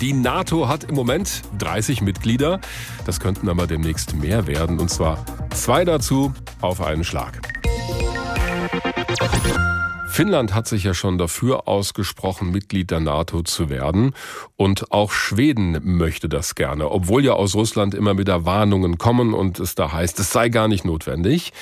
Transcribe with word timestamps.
Die 0.00 0.14
NATO 0.14 0.66
hat 0.66 0.84
im 0.84 0.94
Moment 0.94 1.42
30 1.58 2.00
Mitglieder. 2.00 2.60
Das 3.04 3.20
könnten 3.20 3.50
aber 3.50 3.66
demnächst 3.66 4.14
mehr 4.14 4.46
werden. 4.46 4.78
Und 4.78 4.88
zwar 4.88 5.24
zwei 5.54 5.84
dazu 5.84 6.32
auf 6.62 6.80
einen 6.80 7.04
Schlag. 7.04 7.40
Finnland 10.10 10.54
hat 10.54 10.66
sich 10.66 10.84
ja 10.84 10.92
schon 10.92 11.18
dafür 11.18 11.68
ausgesprochen, 11.68 12.50
Mitglied 12.50 12.90
der 12.90 13.00
NATO 13.00 13.42
zu 13.42 13.70
werden. 13.70 14.12
Und 14.56 14.90
auch 14.92 15.12
Schweden 15.12 15.78
möchte 15.82 16.28
das 16.28 16.54
gerne, 16.54 16.90
obwohl 16.90 17.24
ja 17.24 17.32
aus 17.32 17.54
Russland 17.54 17.94
immer 17.94 18.18
wieder 18.18 18.44
Warnungen 18.44 18.98
kommen 18.98 19.34
und 19.34 19.60
es 19.60 19.76
da 19.76 19.92
heißt, 19.92 20.18
es 20.18 20.32
sei 20.32 20.48
gar 20.48 20.68
nicht 20.68 20.84
notwendig. 20.84 21.52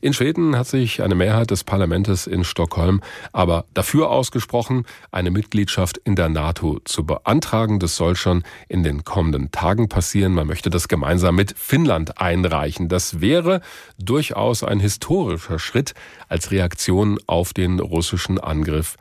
In 0.00 0.12
Schweden 0.12 0.56
hat 0.56 0.68
sich 0.68 1.02
eine 1.02 1.14
Mehrheit 1.14 1.50
des 1.50 1.64
Parlaments 1.64 2.26
in 2.26 2.44
Stockholm 2.44 3.00
aber 3.32 3.64
dafür 3.74 4.10
ausgesprochen, 4.10 4.84
eine 5.10 5.30
Mitgliedschaft 5.30 5.98
in 5.98 6.16
der 6.16 6.28
NATO 6.28 6.78
zu 6.84 7.04
beantragen. 7.04 7.80
Das 7.80 7.96
soll 7.96 8.16
schon 8.16 8.44
in 8.68 8.82
den 8.82 9.04
kommenden 9.04 9.50
Tagen 9.50 9.88
passieren. 9.88 10.32
Man 10.32 10.46
möchte 10.46 10.70
das 10.70 10.88
gemeinsam 10.88 11.34
mit 11.34 11.54
Finnland 11.56 12.20
einreichen. 12.20 12.88
Das 12.88 13.20
wäre 13.20 13.60
durchaus 13.98 14.62
ein 14.62 14.80
historischer 14.80 15.58
Schritt 15.58 15.94
als 16.28 16.50
Reaktion 16.50 17.18
auf 17.26 17.52
den 17.52 17.80
russischen 17.96 18.38
Angriff 18.38 18.96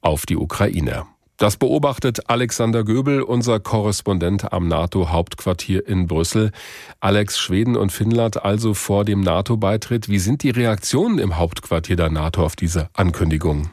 auf 0.00 0.26
die 0.26 0.36
Ukraine. 0.36 1.04
Das 1.36 1.56
beobachtet 1.56 2.30
Alexander 2.30 2.84
Göbel, 2.84 3.22
unser 3.22 3.58
Korrespondent 3.60 4.52
am 4.52 4.68
NATO-Hauptquartier 4.68 5.86
in 5.86 6.06
Brüssel. 6.06 6.52
Alex, 7.00 7.38
Schweden 7.38 7.76
und 7.76 7.90
Finnland 7.90 8.44
also 8.44 8.74
vor 8.74 9.04
dem 9.04 9.20
NATO-Beitritt. 9.20 10.08
Wie 10.08 10.18
sind 10.18 10.44
die 10.44 10.50
Reaktionen 10.50 11.18
im 11.18 11.36
Hauptquartier 11.36 11.96
der 11.96 12.10
NATO 12.10 12.44
auf 12.44 12.56
diese 12.56 12.90
Ankündigung? 12.94 13.70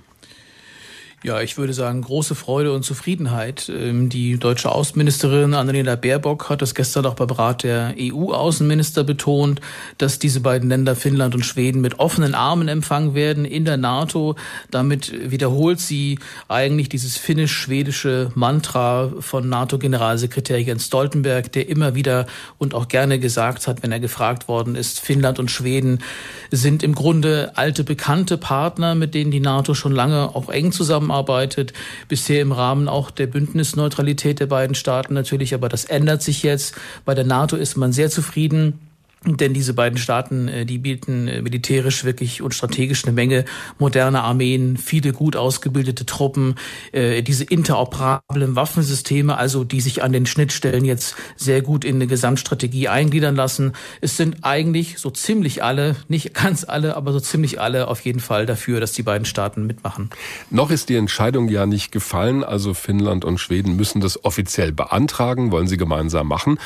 Ja, 1.22 1.42
ich 1.42 1.58
würde 1.58 1.74
sagen, 1.74 2.02
große 2.02 2.34
Freude 2.34 2.72
und 2.72 2.86
Zufriedenheit. 2.86 3.68
Ähm, 3.68 4.08
die 4.08 4.40
deutsche 4.40 4.72
Außenministerin 4.72 5.54
Annalena 5.54 5.98
Baerbock 5.98 6.50
hat 6.50 6.62
das 6.62 6.74
gestern 6.74 7.06
auch 7.06 7.16
beim 7.16 7.30
Rat 7.30 7.64
der 7.64 7.94
EU-Außenminister 8.00 9.04
betont, 9.04 9.60
dass 9.98 10.20
diese 10.20 10.40
beiden 10.40 10.70
Länder 10.70 10.96
Finnland 10.96 11.36
und 11.36 11.44
Schweden 11.44 11.82
mit 11.82 12.00
offenen 12.00 12.36
Armen 12.36 12.70
empfangen 12.70 13.16
werden 13.16 13.44
in 13.44 13.66
der 13.66 13.76
NATO. 13.76 14.38
Damit 14.72 15.30
wiederholt 15.30 15.82
sie 15.82 16.20
eigentlich 16.48 16.88
dieses 16.88 17.18
finnisch-schwedische 17.18 18.32
Mantra 18.36 19.12
von 19.20 19.50
NATO-Generalsekretär 19.50 20.62
Jens 20.62 20.86
Stoltenberg, 20.86 21.52
der 21.52 21.68
immer 21.68 21.96
wieder 21.96 22.28
und 22.58 22.74
auch 22.74 22.88
gerne 22.88 23.20
gesagt 23.20 23.68
hat, 23.68 23.84
wenn 23.84 23.92
er 23.92 24.00
gefragt 24.00 24.48
worden 24.48 24.76
ist, 24.76 25.02
Finnland 25.02 25.38
und 25.38 25.52
Schweden 25.52 26.00
sind 26.50 26.82
im 26.82 26.96
Grunde 26.96 27.52
alte 27.56 27.84
bekannte 27.84 28.38
Partner, 28.38 28.96
mit 28.96 29.14
denen 29.14 29.32
die 29.32 29.42
NATO 29.42 29.74
schon 29.74 29.92
lange 29.92 30.34
auch 30.34 30.48
eng 30.48 30.72
zusammen 30.72 31.09
zusammenarbeitet, 31.10 31.74
bisher 32.08 32.42
im 32.42 32.52
Rahmen 32.52 32.88
auch 32.88 33.12
der 33.12 33.28
Bündnisneutralität 33.28 34.40
der 34.40 34.48
beiden 34.48 34.76
Staaten 34.76 35.14
natürlich, 35.14 35.54
aber 35.54 35.70
das 35.70 35.86
ändert 35.86 36.22
sich 36.22 36.44
jetzt. 36.44 36.76
Bei 37.06 37.16
der 37.16 37.26
NATO 37.26 37.56
ist 37.56 37.76
man 37.76 37.92
sehr 37.92 38.10
zufrieden 38.10 38.80
denn 39.26 39.54
diese 39.54 39.74
beiden 39.74 39.98
Staaten, 39.98 40.48
äh, 40.48 40.66
die 40.66 40.78
bieten 40.78 41.28
äh, 41.28 41.42
militärisch 41.42 42.06
wirklich 42.06 42.42
und 42.42 42.54
strategisch 42.54 43.04
eine 43.04 43.12
Menge 43.12 43.44
moderne 43.78 44.22
Armeen, 44.22 44.78
viele 44.78 45.12
gut 45.12 45.36
ausgebildete 45.36 46.06
Truppen, 46.06 46.56
äh, 46.94 47.22
diese 47.22 47.44
interoperablen 47.44 48.56
Waffensysteme, 48.56 49.38
also 49.38 49.66
die 49.66 49.82
sich 49.82 50.04
an 50.04 50.14
den 50.14 50.26
Schnittstellen 50.26 50.86
jetzt 50.86 51.16
sehr 51.36 51.62
gut 51.62 51.84
in 51.84 51.96
eine 51.96 52.08
Gesamtstrategie 52.08 52.88
eingliedern 52.88 53.36
lassen. 53.36 53.74
Es 54.00 54.16
sind 54.16 54.38
eigentlich 54.44 55.00
so 55.00 55.10
ziemlich 55.10 55.64
alle, 55.64 55.98
nicht 56.08 56.34
ganz 56.40 56.64
alle, 56.64 56.96
aber 56.96 57.12
so 57.12 57.20
ziemlich 57.20 57.60
alle 57.60 57.90
auf 57.90 58.02
jeden 58.02 58.22
Fall 58.22 58.46
dafür, 58.46 58.80
dass 58.80 58.94
die 58.94 59.04
beiden 59.04 59.26
Staaten 59.26 59.68
mitmachen. 59.68 60.10
Noch 60.50 60.72
ist 60.72 60.88
die 60.88 60.96
Entscheidung 60.96 61.50
ja 61.50 61.66
nicht 61.66 61.92
gefallen, 61.92 62.46
also 62.46 62.74
Finnland 62.74 63.26
und 63.26 63.38
Schweden 63.38 63.76
müssen 63.76 64.00
das 64.00 64.24
offiziell 64.24 64.72
beantragen, 64.72 65.52
wollen 65.52 65.68
sie 65.68 65.78
gemeinsam 65.78 66.28
machen. 66.28 66.58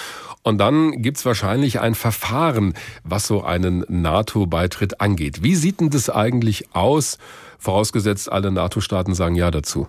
Und 0.44 0.58
dann 0.58 1.02
gibt's 1.02 1.26
wahrscheinlich 1.26 1.80
ein 1.80 1.96
Verfahren, 1.96 2.74
was 3.04 3.28
so 3.28 3.44
einen 3.44 3.86
NATO-Beitritt 3.88 5.00
angeht. 5.00 5.42
Wie 5.42 5.56
sieht 5.56 5.80
denn 5.80 5.90
das 5.90 6.10
eigentlich 6.10 6.76
aus, 6.76 7.18
vorausgesetzt 7.58 8.32
alle 8.32 8.52
NATO-Staaten 8.52 9.16
sagen 9.16 9.36
Ja 9.36 9.52
dazu? 9.52 9.88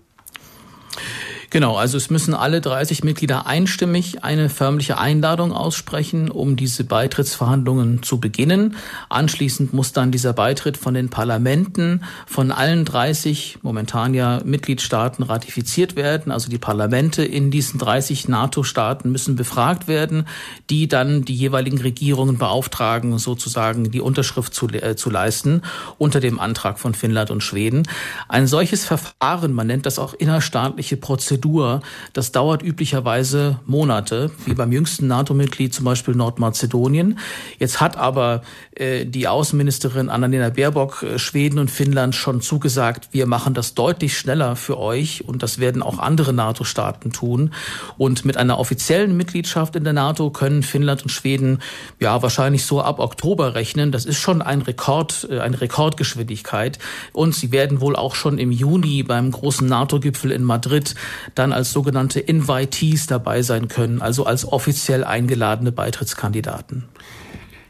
Genau, 1.54 1.76
also 1.76 1.96
es 1.98 2.10
müssen 2.10 2.34
alle 2.34 2.60
30 2.60 3.04
Mitglieder 3.04 3.46
einstimmig 3.46 4.24
eine 4.24 4.48
förmliche 4.48 4.98
Einladung 4.98 5.52
aussprechen, 5.52 6.28
um 6.28 6.56
diese 6.56 6.82
Beitrittsverhandlungen 6.82 8.02
zu 8.02 8.18
beginnen. 8.18 8.74
Anschließend 9.08 9.72
muss 9.72 9.92
dann 9.92 10.10
dieser 10.10 10.32
Beitritt 10.32 10.76
von 10.76 10.94
den 10.94 11.10
Parlamenten 11.10 12.02
von 12.26 12.50
allen 12.50 12.84
30 12.84 13.58
momentan 13.62 14.14
ja 14.14 14.40
Mitgliedstaaten 14.44 15.22
ratifiziert 15.22 15.94
werden. 15.94 16.32
Also 16.32 16.50
die 16.50 16.58
Parlamente 16.58 17.24
in 17.24 17.52
diesen 17.52 17.78
30 17.78 18.26
NATO-Staaten 18.26 19.12
müssen 19.12 19.36
befragt 19.36 19.86
werden, 19.86 20.26
die 20.70 20.88
dann 20.88 21.24
die 21.24 21.36
jeweiligen 21.36 21.80
Regierungen 21.80 22.36
beauftragen, 22.36 23.16
sozusagen 23.18 23.92
die 23.92 24.00
Unterschrift 24.00 24.54
zu, 24.54 24.66
äh, 24.70 24.96
zu 24.96 25.08
leisten 25.08 25.62
unter 25.98 26.18
dem 26.18 26.40
Antrag 26.40 26.80
von 26.80 26.94
Finnland 26.94 27.30
und 27.30 27.44
Schweden. 27.44 27.86
Ein 28.28 28.48
solches 28.48 28.84
Verfahren, 28.84 29.52
man 29.52 29.68
nennt 29.68 29.86
das 29.86 30.00
auch 30.00 30.14
innerstaatliche 30.14 30.96
Prozedur, 30.96 31.43
Prozedur. 31.44 31.82
Das 32.12 32.32
dauert 32.32 32.62
üblicherweise 32.62 33.58
Monate, 33.66 34.30
wie 34.46 34.54
beim 34.54 34.72
jüngsten 34.72 35.06
NATO-Mitglied 35.06 35.74
zum 35.74 35.84
Beispiel 35.84 36.14
Nordmazedonien. 36.14 37.18
Jetzt 37.58 37.80
hat 37.80 37.96
aber 37.96 38.42
äh, 38.76 39.04
die 39.04 39.28
Außenministerin 39.28 40.08
Annalena 40.08 40.50
Baerbock 40.50 41.02
äh, 41.02 41.18
Schweden 41.18 41.58
und 41.58 41.70
Finnland 41.70 42.14
schon 42.14 42.40
zugesagt, 42.40 43.08
wir 43.12 43.26
machen 43.26 43.54
das 43.54 43.74
deutlich 43.74 44.16
schneller 44.16 44.56
für 44.56 44.78
euch 44.78 45.24
und 45.26 45.42
das 45.42 45.58
werden 45.58 45.82
auch 45.82 45.98
andere 45.98 46.32
NATO-Staaten 46.32 47.12
tun. 47.12 47.52
Und 47.98 48.24
mit 48.24 48.36
einer 48.36 48.58
offiziellen 48.58 49.16
Mitgliedschaft 49.16 49.76
in 49.76 49.84
der 49.84 49.92
NATO 49.92 50.30
können 50.30 50.62
Finnland 50.62 51.02
und 51.02 51.10
Schweden 51.10 51.58
ja 52.00 52.22
wahrscheinlich 52.22 52.64
so 52.64 52.80
ab 52.80 52.98
Oktober 52.98 53.54
rechnen. 53.54 53.92
Das 53.92 54.06
ist 54.06 54.18
schon 54.18 54.40
ein 54.40 54.62
Rekord, 54.62 55.28
äh, 55.30 55.40
eine 55.40 55.60
Rekordgeschwindigkeit. 55.60 56.78
Und 57.12 57.34
sie 57.34 57.52
werden 57.52 57.80
wohl 57.80 57.96
auch 57.96 58.14
schon 58.14 58.38
im 58.38 58.50
Juni 58.50 59.02
beim 59.02 59.30
großen 59.30 59.68
NATO-Gipfel 59.68 60.30
in 60.30 60.42
Madrid 60.42 60.94
dann 61.34 61.52
als 61.52 61.72
sogenannte 61.72 62.20
Invitees 62.20 63.06
dabei 63.06 63.42
sein 63.42 63.68
können, 63.68 64.00
also 64.00 64.24
als 64.24 64.44
offiziell 64.50 65.04
eingeladene 65.04 65.72
Beitrittskandidaten. 65.72 66.84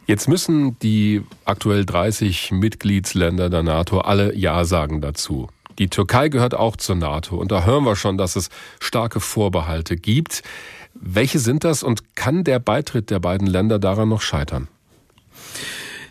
Jetzt 0.07 0.29
müssen 0.29 0.79
die 0.81 1.23
aktuell 1.45 1.87
30 1.87 2.53
Mitgliedsländer 2.53 3.49
der 3.49 3.63
NATO 3.63 4.01
alle 4.01 4.35
Ja 4.37 4.65
sagen 4.65 5.01
dazu. 5.01 5.49
Die 5.79 5.89
Türkei 5.89 6.29
gehört 6.29 6.55
auch 6.55 6.77
zur 6.77 6.97
NATO 6.97 7.37
und 7.37 7.51
da 7.51 7.65
hören 7.65 7.85
wir 7.85 7.97
schon, 7.97 8.19
dass 8.19 8.37
es 8.37 8.51
starke 8.81 9.19
Vorbehalte 9.19 9.97
gibt. 9.97 10.43
Welche 10.95 11.39
sind 11.39 11.65
das 11.65 11.83
und 11.83 12.15
kann 12.15 12.45
der 12.45 12.59
Beitritt 12.59 13.11
der 13.11 13.19
beiden 13.19 13.47
Länder 13.47 13.79
daran 13.79 14.09
noch 14.09 14.21
scheitern? 14.21 14.69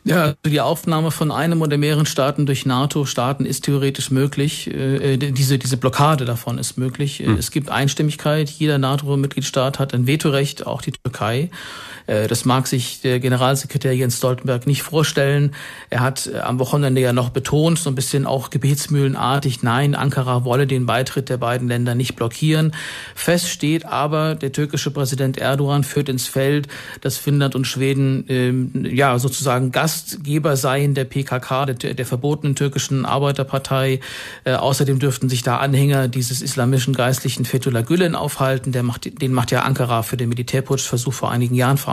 Ja, 0.06 0.24
also 0.24 0.36
die 0.46 0.59
Aufnahme 0.59 1.12
von 1.12 1.31
einem 1.31 1.62
oder 1.62 1.78
mehreren 1.78 2.06
Staaten 2.06 2.46
durch 2.46 2.66
NATO-Staaten 2.66 3.46
ist 3.46 3.64
theoretisch 3.64 4.12
möglich. 4.12 4.69
Äh, 4.69 5.18
diese, 5.18 5.58
diese 5.58 5.78
Blockade 5.78 6.25
davon 6.25 6.58
ist 6.58 6.78
möglich. 6.78 7.19
Hm. 7.19 7.38
Es 7.38 7.52
gibt 7.52 7.69
Einstimmigkeit. 7.69 8.50
Jeder 8.50 8.78
NATO-Mitgliedstaat 8.78 9.80
hat 9.80 9.94
ein 9.94 10.06
Vetorecht, 10.06 10.68
auch 10.68 10.81
die 10.81 10.92
Türkei. 10.92 11.50
Äh, 12.08 12.28
das 12.28 12.46
mag 12.46 12.68
sich 12.68 13.02
der 13.02 13.19
Generalsekretär 13.19 13.96
Jens 13.96 14.18
Stoltenberg 14.18 14.68
nicht 14.68 14.84
vorstellen. 14.84 15.56
Er 15.90 16.02
hat 16.02 16.28
äh, 16.28 16.40
am 16.40 16.59
Wochenende 16.59 17.02
ja 17.02 17.14
noch 17.14 17.30
betont, 17.30 17.80
so 17.80 17.90
ein 17.90 17.96
bisschen 17.96 18.25
auch 18.25 18.50
gebetsmühlenartig, 18.50 19.64
nein, 19.64 19.96
Ankara 19.96 20.46
wolle 20.46 20.68
den 20.68 20.86
Beitritt 20.86 21.30
der 21.30 21.38
beiden 21.38 21.68
Länder 21.68 21.96
nicht 21.96 22.16
blockieren. 22.16 22.74
Fest 23.16 23.50
steht 23.50 23.86
aber, 23.86 24.36
der 24.36 24.52
türkische 24.52 24.92
Präsident 24.92 25.38
Erdogan 25.38 25.84
führt 25.84 26.09
ins 26.09 26.28
Feld, 26.28 26.68
dass 27.02 27.18
Finnland 27.18 27.56
und 27.56 27.66
Schweden 27.66 28.25
ähm, 28.28 28.72
ja 28.90 29.18
sozusagen 29.19 29.72
Gastgeber 29.72 30.58
seien 30.58 30.94
der 30.94 31.06
PKK, 31.06 31.66
der, 31.66 31.94
der 31.94 32.06
verbotenen 32.06 32.56
türkischen 32.56 33.06
Arbeiterpartei. 33.06 34.00
Äh, 34.44 34.53
außerdem 34.53 35.00
dürften 35.00 35.30
sich 35.30 35.44
da 35.44 35.58
Anhänger 35.58 36.08
dieses 36.08 36.42
islamischen 36.42 36.94
Geistlichen 36.94 37.46
Fethullah 37.46 37.81
Gülen 37.81 38.16
aufhalten. 38.16 38.72
Der 38.72 38.84
macht, 38.84 39.22
den 39.22 39.34
macht 39.34 39.52
ja 39.52 39.62
Ankara 39.62 40.03
für 40.03 40.18
den 40.18 40.30
Militärputschversuch 40.30 41.13
vor 41.13 41.31
einigen 41.31 41.56
Jahren 41.56 41.77
verantwortlich. 41.77 41.93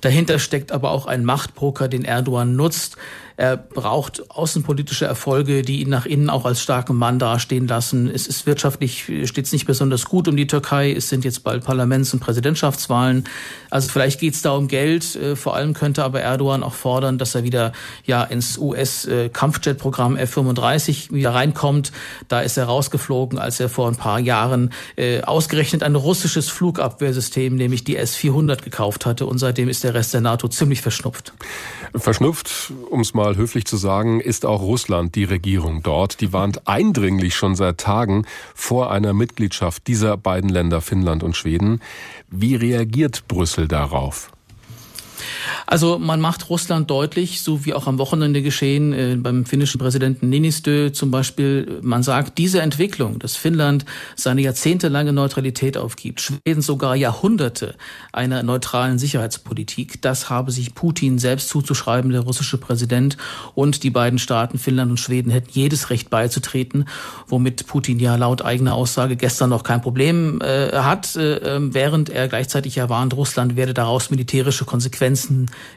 Dahinter 0.00 0.38
steckt 0.38 0.72
aber 0.72 0.90
auch 0.90 1.06
ein 1.06 1.24
Machtpoker, 1.24 1.88
den 1.88 2.04
Erdogan 2.04 2.56
nutzt. 2.56 2.96
Er 3.38 3.56
braucht 3.56 4.32
außenpolitische 4.32 5.04
Erfolge, 5.04 5.62
die 5.62 5.80
ihn 5.80 5.90
nach 5.90 6.06
innen 6.06 6.28
auch 6.28 6.44
als 6.44 6.60
starken 6.60 6.96
Mann 6.96 7.20
dastehen 7.20 7.68
lassen. 7.68 8.10
Es 8.12 8.26
ist 8.26 8.46
wirtschaftlich, 8.46 9.04
steht 9.26 9.44
es 9.44 9.52
nicht 9.52 9.64
besonders 9.64 10.06
gut 10.06 10.26
um 10.26 10.36
die 10.36 10.48
Türkei. 10.48 10.92
Es 10.92 11.08
sind 11.08 11.24
jetzt 11.24 11.44
bald 11.44 11.62
Parlaments- 11.62 12.12
und 12.12 12.18
Präsidentschaftswahlen. 12.18 13.28
Also 13.70 13.90
vielleicht 13.90 14.18
geht 14.18 14.34
es 14.34 14.42
da 14.42 14.50
um 14.50 14.66
Geld. 14.66 15.14
Äh, 15.14 15.36
vor 15.36 15.54
allem 15.54 15.72
könnte 15.72 16.02
aber 16.02 16.20
Erdogan 16.20 16.64
auch 16.64 16.74
fordern, 16.74 17.16
dass 17.16 17.36
er 17.36 17.44
wieder 17.44 17.70
ja 18.04 18.24
ins 18.24 18.58
US-Kampfjet-Programm 18.58 20.16
F-35 20.16 21.12
wieder 21.12 21.32
reinkommt. 21.32 21.92
Da 22.26 22.40
ist 22.40 22.56
er 22.56 22.64
rausgeflogen, 22.64 23.38
als 23.38 23.60
er 23.60 23.68
vor 23.68 23.86
ein 23.86 23.94
paar 23.94 24.18
Jahren 24.18 24.72
äh, 24.96 25.22
ausgerechnet 25.22 25.84
ein 25.84 25.94
russisches 25.94 26.48
Flugabwehrsystem, 26.48 27.54
nämlich 27.54 27.84
die 27.84 27.96
S-400, 27.96 28.64
gekauft 28.64 28.77
hatte. 28.78 29.26
Und 29.26 29.38
seitdem 29.38 29.68
ist 29.68 29.84
der 29.84 29.94
Rest 29.94 30.14
der 30.14 30.20
NATO 30.20 30.48
ziemlich 30.48 30.80
verschnupft. 30.80 31.32
Verschnupft, 31.94 32.72
um 32.90 33.00
es 33.00 33.14
mal 33.14 33.36
höflich 33.36 33.64
zu 33.64 33.76
sagen, 33.76 34.20
ist 34.20 34.46
auch 34.46 34.60
Russland, 34.60 35.14
die 35.14 35.24
Regierung 35.24 35.82
dort. 35.82 36.20
Die 36.20 36.32
warnt 36.32 36.66
eindringlich 36.68 37.34
schon 37.34 37.54
seit 37.54 37.78
Tagen 37.78 38.26
vor 38.54 38.90
einer 38.90 39.12
Mitgliedschaft 39.12 39.86
dieser 39.86 40.16
beiden 40.16 40.50
Länder, 40.50 40.80
Finnland 40.80 41.22
und 41.22 41.36
Schweden. 41.36 41.80
Wie 42.30 42.54
reagiert 42.54 43.28
Brüssel 43.28 43.68
darauf? 43.68 44.30
Also 45.66 45.98
man 45.98 46.20
macht 46.20 46.48
Russland 46.50 46.90
deutlich, 46.90 47.42
so 47.42 47.64
wie 47.64 47.74
auch 47.74 47.86
am 47.86 47.98
Wochenende 47.98 48.42
geschehen 48.42 48.92
äh, 48.92 49.16
beim 49.16 49.44
finnischen 49.44 49.78
Präsidenten 49.78 50.28
Ninistö 50.28 50.90
zum 50.92 51.10
Beispiel, 51.10 51.80
man 51.82 52.02
sagt, 52.02 52.38
diese 52.38 52.60
Entwicklung, 52.60 53.18
dass 53.18 53.36
Finnland 53.36 53.84
seine 54.16 54.42
jahrzehntelange 54.42 55.12
Neutralität 55.12 55.76
aufgibt, 55.76 56.20
Schweden 56.20 56.62
sogar 56.62 56.96
Jahrhunderte 56.96 57.74
einer 58.12 58.42
neutralen 58.42 58.98
Sicherheitspolitik, 58.98 60.00
das 60.02 60.30
habe 60.30 60.52
sich 60.52 60.74
Putin 60.74 61.18
selbst 61.18 61.48
zuzuschreiben, 61.48 62.10
der 62.10 62.20
russische 62.20 62.58
Präsident. 62.58 63.16
Und 63.54 63.82
die 63.82 63.90
beiden 63.90 64.18
Staaten 64.18 64.58
Finnland 64.58 64.90
und 64.90 64.98
Schweden 64.98 65.30
hätten 65.30 65.50
jedes 65.52 65.90
Recht 65.90 66.10
beizutreten, 66.10 66.86
womit 67.26 67.66
Putin 67.66 67.98
ja 67.98 68.16
laut 68.16 68.42
eigener 68.42 68.74
Aussage 68.74 69.16
gestern 69.16 69.50
noch 69.50 69.62
kein 69.62 69.80
Problem 69.80 70.40
äh, 70.40 70.72
hat, 70.72 71.16
äh, 71.16 71.36
ähm, 71.36 71.74
während 71.74 72.10
er 72.10 72.28
gleichzeitig 72.28 72.76
ja 72.76 72.88
warnt, 72.88 73.14
Russland 73.14 73.56
werde 73.56 73.74
daraus 73.74 74.10
militärische 74.10 74.64
Konsequenzen 74.64 75.17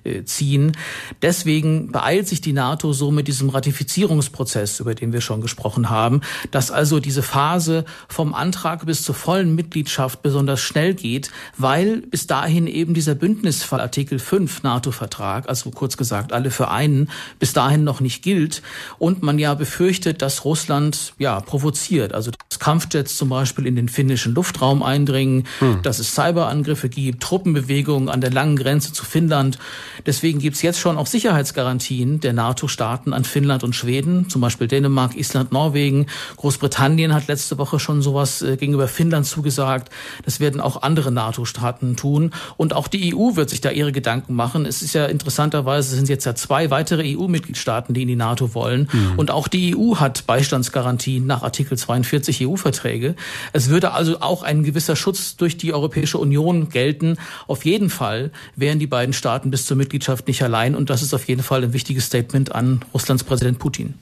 äh, 0.04 0.24
ziehen. 0.24 0.78
Deswegen 1.22 1.92
beeilt 1.92 2.28
sich 2.28 2.42
die 2.42 2.54
NATO 2.54 2.94
so 2.94 3.12
mit 3.12 3.28
diesem 3.28 3.50
Ratifizierungsprozess, 3.50 4.80
über 4.80 4.96
den 4.96 5.14
wir 5.14 5.22
schon 5.22 5.42
gesprochen 5.42 5.90
haben, 5.90 6.22
dass 6.52 6.72
also 6.72 7.00
diese 7.00 7.24
Phase 7.24 7.86
vom 8.08 8.34
Antrag 8.34 8.86
bis 8.86 9.04
zur 9.04 9.16
vollen 9.16 9.56
Mitgliedschaft 9.56 10.22
besonders 10.22 10.62
schnell 10.62 10.94
geht, 10.94 11.32
weil 11.58 12.02
bis 12.02 12.28
dahin 12.28 12.68
eben 12.68 12.94
dieser 12.94 13.16
Bündnisfall 13.16 13.82
Artikel 13.82 14.20
5 14.20 14.64
NATO-Vertrag, 14.64 15.50
also 15.50 15.72
kurz 15.72 15.98
gesagt 15.98 16.34
alle 16.34 16.52
für 16.52 16.70
einen, 16.70 17.10
bis 17.40 17.54
dahin 17.54 17.84
noch 17.84 18.00
nicht 18.00 18.24
gilt 18.24 18.62
und 19.00 19.24
man 19.24 19.40
ja 19.40 19.54
befürchtet, 19.54 20.22
dass 20.22 20.46
Russland 20.46 21.14
ja 21.18 21.40
provoziert, 21.40 22.14
also 22.14 22.32
dass 22.32 22.60
Kampfjets 22.60 23.18
zum 23.18 23.30
Beispiel 23.30 23.66
in 23.66 23.76
den 23.76 23.90
finnischen 23.90 24.34
Luftraum 24.36 24.84
eindringen, 24.84 25.48
hm. 25.60 25.82
dass 25.82 26.00
es 26.00 26.14
Cyberangriffe 26.14 26.90
gibt, 26.90 27.24
Truppenbewegungen 27.24 28.10
an 28.10 28.22
der 28.22 28.32
langen 28.32 28.56
Grenze 28.56 28.94
zu 28.94 29.06
Finnland 29.06 29.31
Deswegen 30.06 30.39
gibt 30.39 30.56
es 30.56 30.62
jetzt 30.62 30.80
schon 30.80 30.98
auch 30.98 31.07
Sicherheitsgarantien 31.07 32.19
der 32.19 32.33
NATO-Staaten 32.33 33.13
an 33.13 33.24
Finnland 33.24 33.63
und 33.63 33.75
Schweden, 33.75 34.30
zum 34.30 34.42
Beispiel 34.42 34.68
Dänemark, 34.68 35.16
Island, 35.16 35.51
Norwegen. 35.51 36.07
Großbritannien 36.38 37.13
hat 37.13 37.28
letzte 37.28 37.57
Woche 37.57 37.80
schon 37.80 38.01
sowas 38.01 38.42
äh, 38.42 38.57
gegenüber 38.57 38.88
Finnland 38.88 39.25
zugesagt. 39.25 39.92
Das 40.25 40.39
werden 40.39 40.62
auch 40.62 40.81
andere 40.81 41.12
NATO-Staaten 41.12 41.95
tun. 41.95 42.31
Und 42.57 42.74
auch 42.74 42.88
die 42.88 43.16
EU 43.16 43.36
wird 43.36 43.50
sich 43.50 43.62
da 43.62 43.72
ihre 43.72 43.92
Gedanken 43.92 44.33
machen. 44.33 44.66
Es 44.66 44.81
ist 44.81 44.94
ja 44.94 45.06
interessanterweise, 45.06 45.92
es 45.92 45.95
sind 45.95 46.10
jetzt 46.10 46.25
ja 46.25 46.36
zwei 46.36 46.69
weitere 46.72 47.16
EU-Mitgliedstaaten, 47.16 47.94
die 47.94 48.04
in 48.04 48.07
die 48.07 48.16
NATO 48.16 48.54
wollen. 48.54 48.89
Mhm. 48.92 49.13
Und 49.18 49.31
auch 49.31 49.48
die 49.48 49.75
EU 49.75 49.95
hat 49.95 50.25
Beistandsgarantien 50.28 51.25
nach 51.25 51.44
Artikel 51.44 51.78
42 51.78 52.48
EU-Verträge. 52.48 53.16
Es 53.54 53.69
würde 53.69 53.92
also 53.92 54.22
auch 54.22 54.44
ein 54.44 54.63
gewisser 54.63 54.95
Schutz 54.95 55.36
durch 55.36 55.57
die 55.57 55.74
Europäische 55.74 56.18
Union 56.18 56.69
gelten. 56.69 57.18
Auf 57.48 57.66
jeden 57.66 57.89
Fall 57.89 58.31
wären 58.56 58.80
die 58.80 58.88
beiden 58.88 59.13
Staaten 59.21 59.51
bis 59.51 59.68
zur 59.68 59.77
Mitgliedschaft 59.77 60.27
nicht 60.27 60.41
allein. 60.41 60.73
Und 60.75 60.89
das 60.89 61.03
ist 61.03 61.13
auf 61.13 61.27
jeden 61.27 61.44
Fall 61.44 61.63
ein 61.63 61.73
wichtiges 61.73 62.06
Statement 62.07 62.56
an 62.56 62.81
Russlands 62.91 63.23
Präsident 63.23 63.59
Putin. 63.59 63.94